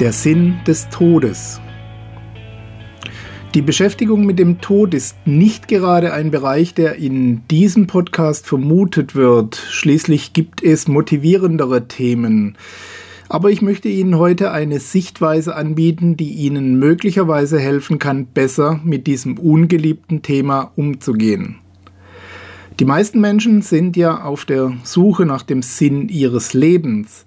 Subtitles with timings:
[0.00, 1.58] Der Sinn des Todes.
[3.54, 9.14] Die Beschäftigung mit dem Tod ist nicht gerade ein Bereich, der in diesem Podcast vermutet
[9.14, 9.56] wird.
[9.56, 12.58] Schließlich gibt es motivierendere Themen.
[13.30, 19.06] Aber ich möchte Ihnen heute eine Sichtweise anbieten, die Ihnen möglicherweise helfen kann, besser mit
[19.06, 21.56] diesem ungeliebten Thema umzugehen.
[22.80, 27.24] Die meisten Menschen sind ja auf der Suche nach dem Sinn ihres Lebens.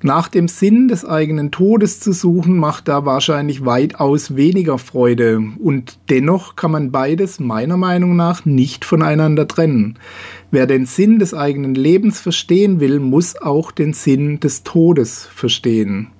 [0.00, 5.42] Nach dem Sinn des eigenen Todes zu suchen, macht da wahrscheinlich weitaus weniger Freude.
[5.58, 9.98] Und dennoch kann man beides meiner Meinung nach nicht voneinander trennen.
[10.52, 16.12] Wer den Sinn des eigenen Lebens verstehen will, muss auch den Sinn des Todes verstehen.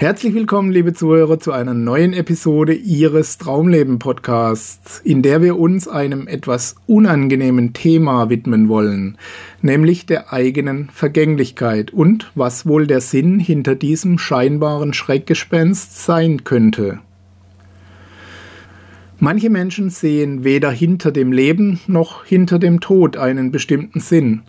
[0.00, 5.88] Herzlich willkommen, liebe Zuhörer, zu einer neuen Episode Ihres Traumleben Podcasts, in der wir uns
[5.88, 9.18] einem etwas unangenehmen Thema widmen wollen,
[9.60, 17.00] nämlich der eigenen Vergänglichkeit und was wohl der Sinn hinter diesem scheinbaren Schreckgespenst sein könnte.
[19.18, 24.42] Manche Menschen sehen weder hinter dem Leben noch hinter dem Tod einen bestimmten Sinn.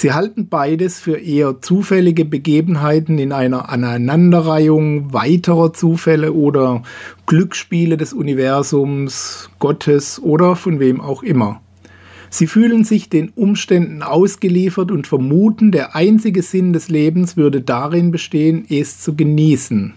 [0.00, 6.84] Sie halten beides für eher zufällige Begebenheiten in einer Aneinanderreihung weiterer Zufälle oder
[7.26, 11.60] Glücksspiele des Universums, Gottes oder von wem auch immer.
[12.30, 18.12] Sie fühlen sich den Umständen ausgeliefert und vermuten, der einzige Sinn des Lebens würde darin
[18.12, 19.94] bestehen, es zu genießen.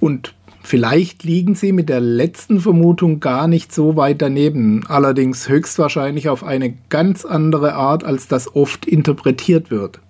[0.00, 0.34] Und
[0.68, 6.44] Vielleicht liegen sie mit der letzten Vermutung gar nicht so weit daneben, allerdings höchstwahrscheinlich auf
[6.44, 10.00] eine ganz andere Art, als das oft interpretiert wird.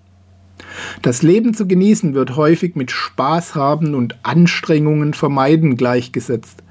[1.01, 6.61] Das Leben zu genießen wird häufig mit Spaß haben und Anstrengungen vermeiden gleichgesetzt.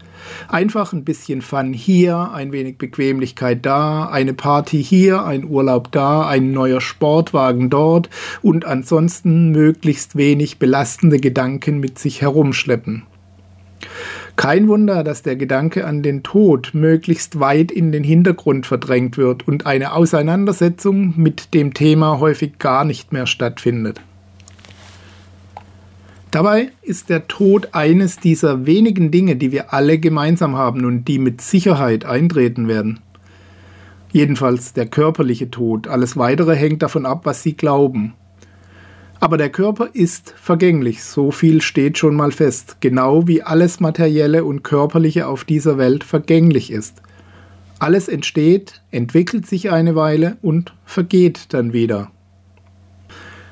[0.49, 6.29] Einfach ein bisschen Fun hier, ein wenig Bequemlichkeit da, eine Party hier, ein Urlaub da,
[6.29, 8.11] ein neuer Sportwagen dort
[8.43, 13.05] und ansonsten möglichst wenig belastende Gedanken mit sich herumschleppen.
[14.37, 19.49] Kein Wunder, dass der Gedanke an den Tod möglichst weit in den Hintergrund verdrängt wird
[19.49, 24.01] und eine Auseinandersetzung mit dem Thema häufig gar nicht mehr stattfindet.
[26.31, 31.19] Dabei ist der Tod eines dieser wenigen Dinge, die wir alle gemeinsam haben und die
[31.19, 33.01] mit Sicherheit eintreten werden.
[34.13, 35.89] Jedenfalls der körperliche Tod.
[35.89, 38.15] Alles Weitere hängt davon ab, was Sie glauben.
[39.21, 44.45] Aber der Körper ist vergänglich, so viel steht schon mal fest, genau wie alles Materielle
[44.45, 47.03] und Körperliche auf dieser Welt vergänglich ist.
[47.81, 52.11] Alles entsteht, entwickelt sich eine Weile und vergeht dann wieder.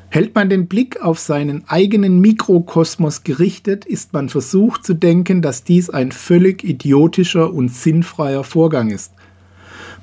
[0.09, 5.65] Hält man den Blick auf seinen eigenen Mikrokosmos gerichtet, ist man versucht zu denken, dass
[5.65, 9.13] dies ein völlig idiotischer und sinnfreier Vorgang ist.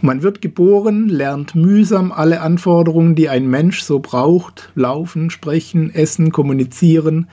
[0.05, 6.33] Man wird geboren, lernt mühsam alle Anforderungen, die ein Mensch so braucht, laufen, sprechen, essen,
[6.33, 7.29] kommunizieren,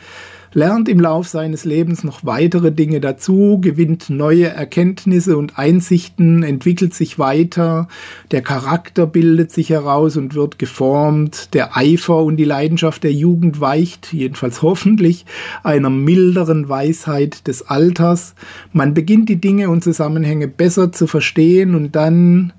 [0.52, 6.92] lernt im Lauf seines Lebens noch weitere Dinge dazu, gewinnt neue Erkenntnisse und Einsichten, entwickelt
[6.94, 7.88] sich weiter,
[8.30, 13.60] der Charakter bildet sich heraus und wird geformt, der Eifer und die Leidenschaft der Jugend
[13.60, 15.24] weicht, jedenfalls hoffentlich,
[15.62, 18.34] einer milderen Weisheit des Alters.
[18.72, 22.52] Man beginnt die Dinge und Zusammenhänge besser zu verstehen und dann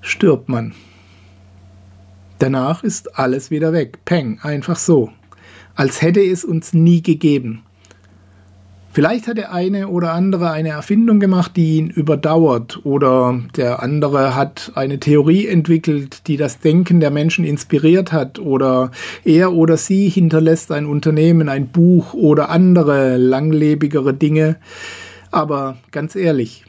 [0.00, 0.74] stirbt man.
[2.38, 4.04] Danach ist alles wieder weg.
[4.04, 5.10] Peng, einfach so
[5.74, 7.62] als hätte es uns nie gegeben.
[8.94, 14.36] Vielleicht hat der eine oder andere eine Erfindung gemacht, die ihn überdauert, oder der andere
[14.36, 18.92] hat eine Theorie entwickelt, die das Denken der Menschen inspiriert hat, oder
[19.24, 24.58] er oder sie hinterlässt ein Unternehmen, ein Buch oder andere langlebigere Dinge.
[25.32, 26.64] Aber ganz ehrlich,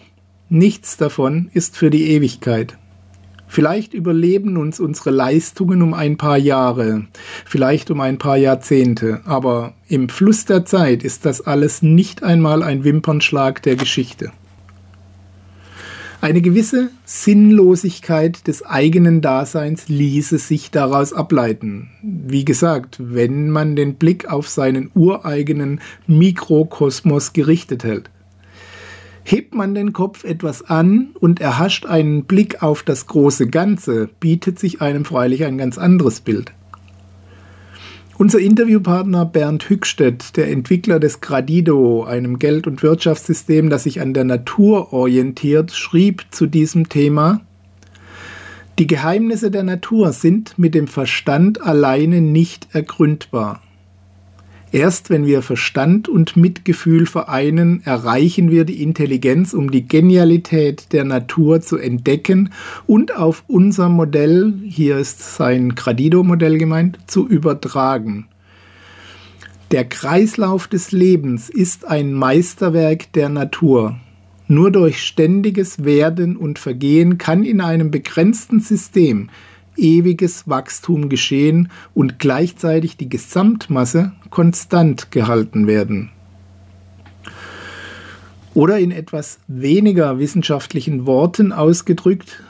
[0.50, 2.76] nichts davon ist für die Ewigkeit.
[3.48, 7.06] Vielleicht überleben uns unsere Leistungen um ein paar Jahre,
[7.46, 12.64] vielleicht um ein paar Jahrzehnte, aber im Fluss der Zeit ist das alles nicht einmal
[12.64, 14.32] ein Wimpernschlag der Geschichte.
[16.22, 21.92] Eine gewisse Sinnlosigkeit des eigenen Daseins ließe sich daraus ableiten.
[22.02, 28.10] Wie gesagt, wenn man den Blick auf seinen ureigenen Mikrokosmos gerichtet hält.
[29.28, 34.60] Hebt man den Kopf etwas an und erhascht einen Blick auf das große Ganze, bietet
[34.60, 36.54] sich einem freilich ein ganz anderes Bild.
[38.20, 44.14] Unser Interviewpartner Bernd Hückstedt, der Entwickler des Gradido, einem Geld- und Wirtschaftssystem, das sich an
[44.14, 47.42] der Natur orientiert, schrieb zu diesem Thema,
[48.78, 53.64] die Geheimnisse der Natur sind mit dem Verstand alleine nicht ergründbar.
[54.76, 61.06] Erst wenn wir Verstand und Mitgefühl vereinen, erreichen wir die Intelligenz, um die Genialität der
[61.06, 62.50] Natur zu entdecken
[62.86, 68.28] und auf unser Modell, hier ist sein Gradido-Modell gemeint, zu übertragen.
[69.72, 73.96] Der Kreislauf des Lebens ist ein Meisterwerk der Natur.
[74.50, 79.30] Nur durch ständiges Werden und Vergehen kann in einem begrenzten System
[79.78, 86.12] ewiges Wachstum geschehen und gleichzeitig die Gesamtmasse konstant gehalten werden.
[88.54, 92.42] Oder in etwas weniger wissenschaftlichen Worten ausgedrückt,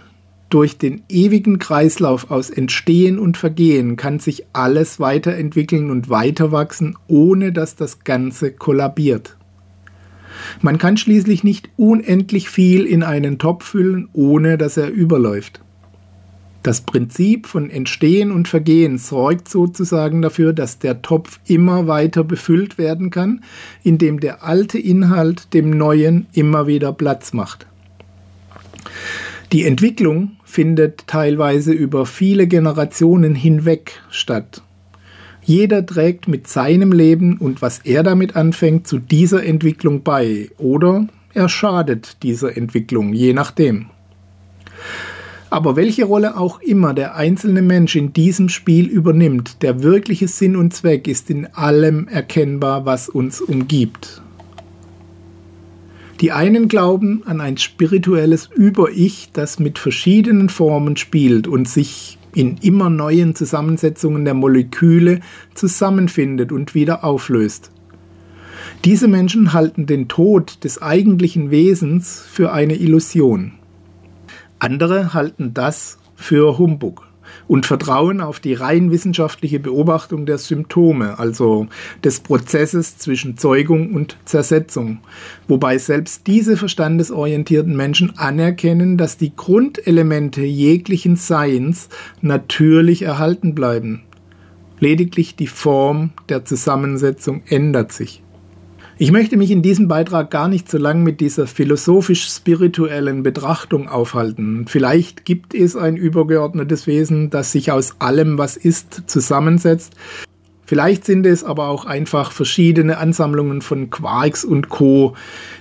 [0.50, 7.51] durch den ewigen Kreislauf aus Entstehen und Vergehen kann sich alles weiterentwickeln und weiterwachsen, ohne
[7.51, 9.38] dass das Ganze kollabiert.
[10.62, 15.62] Man kann schließlich nicht unendlich viel in einen Topf füllen, ohne dass er überläuft.
[16.65, 22.79] Das Prinzip von Entstehen und Vergehen sorgt sozusagen dafür, dass der Topf immer weiter befüllt
[22.79, 23.44] werden kann,
[23.83, 27.67] indem der alte Inhalt dem neuen immer wieder Platz macht.
[29.51, 34.63] Die Entwicklung findet teilweise über viele Generationen hinweg statt.
[35.44, 41.06] Jeder trägt mit seinem Leben und was er damit anfängt zu dieser Entwicklung bei oder
[41.31, 43.91] er schadet dieser Entwicklung, je nachdem.
[45.55, 50.57] Aber welche Rolle auch immer der einzelne Mensch in diesem Spiel übernimmt, der wirkliche Sinn
[50.57, 54.21] und Zweck ist in allem erkennbar, was uns umgibt.
[56.19, 62.57] Die einen glauben an ein spirituelles Über-Ich, das mit verschiedenen Formen spielt und sich in
[62.57, 65.21] immer neuen Zusammensetzungen der Moleküle
[65.53, 67.71] zusammenfindet und wieder auflöst.
[68.83, 73.53] Diese Menschen halten den Tod des eigentlichen Wesens für eine Illusion.
[74.59, 77.07] Andere halten das für Humbug
[77.47, 81.67] und vertrauen auf die rein wissenschaftliche Beobachtung der Symptome, also
[82.03, 84.99] des Prozesses zwischen Zeugung und Zersetzung,
[85.47, 91.89] wobei selbst diese verstandesorientierten Menschen anerkennen, dass die Grundelemente jeglichen Seins
[92.21, 94.03] natürlich erhalten bleiben.
[94.79, 98.21] Lediglich die Form der Zusammensetzung ändert sich.
[98.97, 104.68] Ich möchte mich in diesem Beitrag gar nicht so lange mit dieser philosophisch-spirituellen Betrachtung aufhalten.
[104.69, 109.95] Vielleicht gibt es ein übergeordnetes Wesen, das sich aus allem, was ist, zusammensetzt.
[110.63, 115.13] Vielleicht sind es aber auch einfach verschiedene Ansammlungen von Quarks und Co,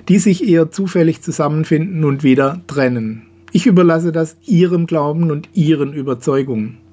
[0.09, 3.23] die sich eher zufällig zusammenfinden und wieder trennen.
[3.51, 6.84] Ich überlasse das Ihrem Glauben und Ihren Überzeugungen.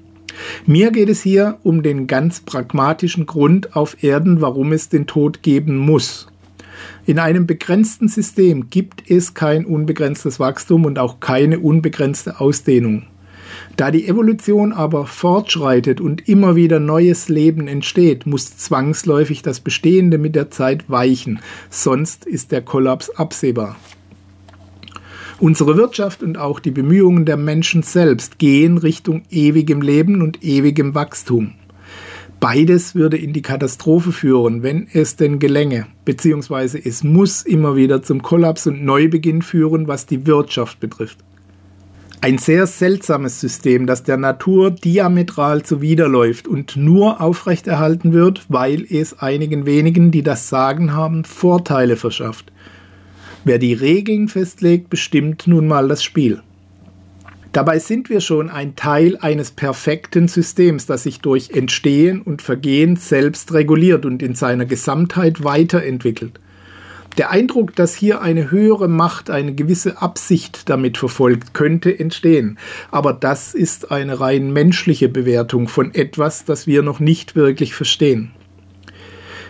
[0.66, 5.44] Mir geht es hier um den ganz pragmatischen Grund auf Erden, warum es den Tod
[5.44, 6.28] geben muss.
[7.06, 13.08] In einem begrenzten System gibt es kein unbegrenztes Wachstum und auch keine unbegrenzte Ausdehnung.
[13.78, 20.18] Da die Evolution aber fortschreitet und immer wieder neues Leben entsteht, muss zwangsläufig das Bestehende
[20.18, 21.40] mit der Zeit weichen,
[21.70, 23.78] sonst ist der Kollaps absehbar.
[25.42, 30.94] Unsere Wirtschaft und auch die Bemühungen der Menschen selbst gehen Richtung ewigem Leben und ewigem
[30.94, 31.54] Wachstum.
[32.40, 38.04] Beides würde in die Katastrophe führen, wenn es denn gelänge, beziehungsweise es muss immer wieder
[38.04, 41.18] zum Kollaps und Neubeginn führen, was die Wirtschaft betrifft.
[42.22, 49.18] Ein sehr seltsames System, das der Natur diametral zuwiderläuft und nur aufrechterhalten wird, weil es
[49.18, 52.52] einigen wenigen, die das Sagen haben, Vorteile verschafft.
[53.44, 56.42] Wer die Regeln festlegt, bestimmt nun mal das Spiel.
[57.54, 62.96] Dabei sind wir schon ein Teil eines perfekten Systems, das sich durch Entstehen und Vergehen
[62.96, 66.40] selbst reguliert und in seiner Gesamtheit weiterentwickelt.
[67.18, 72.58] Der Eindruck, dass hier eine höhere Macht eine gewisse Absicht damit verfolgt, könnte entstehen.
[72.90, 78.32] Aber das ist eine rein menschliche Bewertung von etwas, das wir noch nicht wirklich verstehen.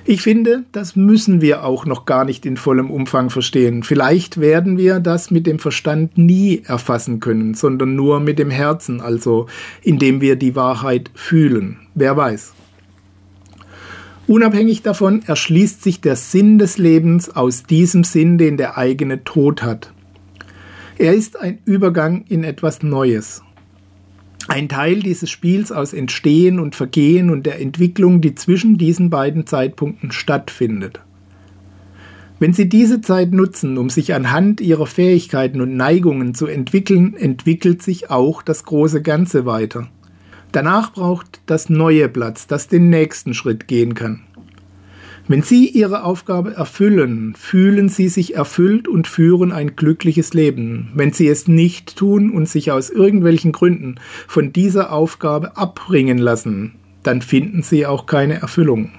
[0.03, 3.83] Ich finde, das müssen wir auch noch gar nicht in vollem Umfang verstehen.
[3.83, 8.99] Vielleicht werden wir das mit dem Verstand nie erfassen können, sondern nur mit dem Herzen,
[8.99, 9.45] also
[9.83, 11.77] indem wir die Wahrheit fühlen.
[11.93, 12.53] Wer weiß.
[14.25, 19.61] Unabhängig davon erschließt sich der Sinn des Lebens aus diesem Sinn, den der eigene Tod
[19.61, 19.93] hat.
[20.97, 23.43] Er ist ein Übergang in etwas Neues
[24.51, 29.47] ein Teil dieses Spiels aus Entstehen und Vergehen und der Entwicklung, die zwischen diesen beiden
[29.47, 30.99] Zeitpunkten stattfindet.
[32.37, 37.81] Wenn Sie diese Zeit nutzen, um sich anhand Ihrer Fähigkeiten und Neigungen zu entwickeln, entwickelt
[37.81, 39.87] sich auch das große Ganze weiter.
[40.51, 44.23] Danach braucht das neue Platz, das den nächsten Schritt gehen kann.
[45.31, 50.91] Wenn Sie Ihre Aufgabe erfüllen, fühlen Sie sich erfüllt und führen ein glückliches Leben.
[50.93, 53.95] Wenn Sie es nicht tun und sich aus irgendwelchen Gründen
[54.27, 56.73] von dieser Aufgabe abbringen lassen,
[57.03, 58.89] dann finden Sie auch keine Erfüllung.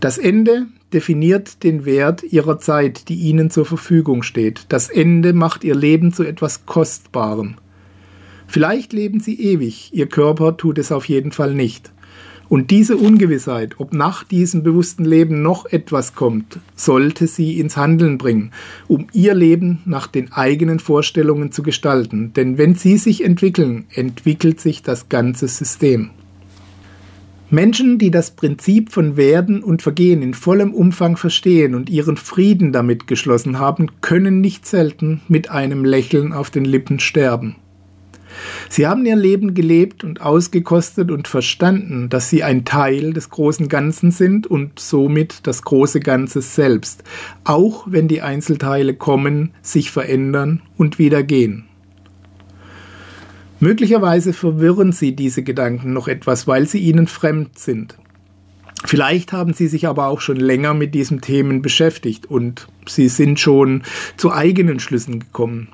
[0.00, 4.66] Das Ende definiert den Wert Ihrer Zeit, die Ihnen zur Verfügung steht.
[4.70, 7.54] Das Ende macht Ihr Leben zu etwas Kostbarem.
[8.48, 11.93] Vielleicht leben Sie ewig, Ihr Körper tut es auf jeden Fall nicht.
[12.48, 18.18] Und diese Ungewissheit, ob nach diesem bewussten Leben noch etwas kommt, sollte sie ins Handeln
[18.18, 18.52] bringen,
[18.86, 22.32] um ihr Leben nach den eigenen Vorstellungen zu gestalten.
[22.34, 26.10] Denn wenn sie sich entwickeln, entwickelt sich das ganze System.
[27.50, 32.72] Menschen, die das Prinzip von Werden und Vergehen in vollem Umfang verstehen und ihren Frieden
[32.72, 37.56] damit geschlossen haben, können nicht selten mit einem Lächeln auf den Lippen sterben.
[38.68, 43.68] Sie haben ihr Leben gelebt und ausgekostet und verstanden, dass sie ein Teil des großen
[43.68, 47.04] Ganzen sind und somit das große Ganze selbst,
[47.44, 51.64] auch wenn die Einzelteile kommen, sich verändern und wieder gehen.
[53.60, 57.96] Möglicherweise verwirren Sie diese Gedanken noch etwas, weil sie Ihnen fremd sind.
[58.86, 63.40] Vielleicht haben Sie sich aber auch schon länger mit diesen Themen beschäftigt und Sie sind
[63.40, 63.82] schon
[64.18, 65.68] zu eigenen Schlüssen gekommen.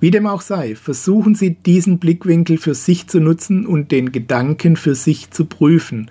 [0.00, 4.76] Wie dem auch sei, versuchen Sie diesen Blickwinkel für sich zu nutzen und den Gedanken
[4.76, 6.10] für sich zu prüfen,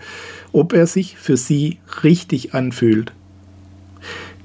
[0.54, 3.12] ob er sich für Sie richtig anfühlt.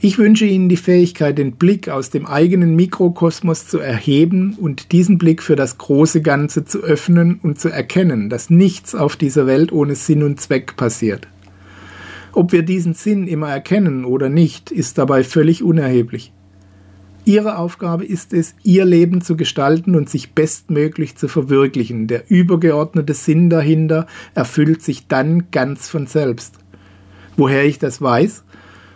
[0.01, 5.19] Ich wünsche Ihnen die Fähigkeit, den Blick aus dem eigenen Mikrokosmos zu erheben und diesen
[5.19, 9.71] Blick für das große Ganze zu öffnen und zu erkennen, dass nichts auf dieser Welt
[9.71, 11.29] ohne Sinn und Zweck passiert.
[12.33, 16.33] Ob wir diesen Sinn immer erkennen oder nicht, ist dabei völlig unerheblich.
[17.25, 22.09] Ihre Aufgabe ist es, Ihr Leben zu gestalten und sich bestmöglich zu verwirklichen.
[22.09, 26.57] Der übergeordnete Sinn dahinter erfüllt sich dann ganz von selbst.
[27.37, 28.43] Woher ich das weiß?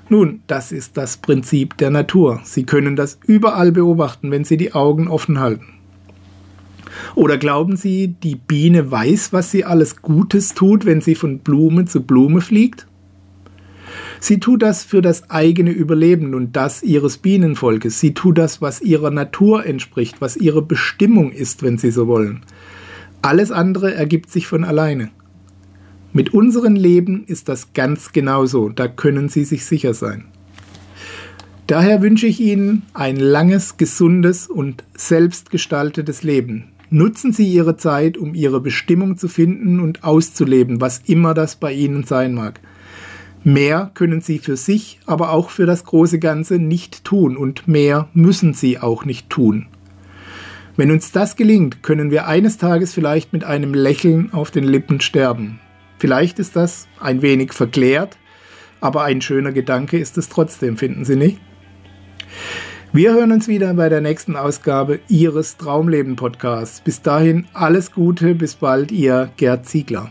[0.08, 2.40] Nun, das ist das Prinzip der Natur.
[2.44, 5.66] Sie können das überall beobachten, wenn Sie die Augen offen halten.
[7.14, 11.84] Oder glauben Sie, die Biene weiß, was sie alles Gutes tut, wenn sie von Blume
[11.84, 12.86] zu Blume fliegt?
[14.20, 18.00] Sie tut das für das eigene Überleben und das ihres Bienenvolkes.
[18.00, 22.42] Sie tut das, was ihrer Natur entspricht, was ihre Bestimmung ist, wenn Sie so wollen.
[23.22, 25.10] Alles andere ergibt sich von alleine.
[26.12, 30.24] Mit unserem Leben ist das ganz genauso, da können Sie sich sicher sein.
[31.66, 36.68] Daher wünsche ich Ihnen ein langes, gesundes und selbstgestaltetes Leben.
[36.90, 41.72] Nutzen Sie Ihre Zeit, um Ihre Bestimmung zu finden und auszuleben, was immer das bei
[41.72, 42.60] Ihnen sein mag.
[43.48, 48.08] Mehr können sie für sich, aber auch für das große Ganze nicht tun und mehr
[48.12, 49.66] müssen sie auch nicht tun.
[50.76, 55.00] Wenn uns das gelingt, können wir eines Tages vielleicht mit einem Lächeln auf den Lippen
[55.00, 55.60] sterben.
[56.00, 58.16] Vielleicht ist das ein wenig verklärt,
[58.80, 61.38] aber ein schöner Gedanke ist es trotzdem, finden Sie nicht?
[62.92, 66.80] Wir hören uns wieder bei der nächsten Ausgabe Ihres Traumleben Podcasts.
[66.80, 70.10] Bis dahin alles Gute, bis bald, Ihr Gerd Ziegler.